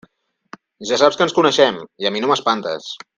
Ja 0.91 0.97
saps 1.01 1.19
que 1.19 1.25
ens 1.27 1.37
coneixem, 1.41 1.77
i 2.05 2.09
a 2.11 2.13
mi 2.17 2.23
no 2.25 2.31
m'espantes. 2.33 2.89